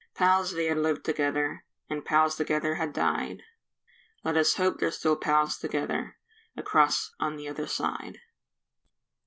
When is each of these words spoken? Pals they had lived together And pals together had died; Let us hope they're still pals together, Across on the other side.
Pals 0.15 0.53
they 0.53 0.65
had 0.65 0.79
lived 0.79 1.05
together 1.05 1.63
And 1.87 2.03
pals 2.03 2.35
together 2.35 2.73
had 2.73 2.91
died; 2.91 3.43
Let 4.23 4.35
us 4.35 4.55
hope 4.55 4.79
they're 4.79 4.89
still 4.89 5.15
pals 5.15 5.59
together, 5.59 6.17
Across 6.57 7.13
on 7.19 7.35
the 7.35 7.47
other 7.47 7.67
side. 7.67 8.17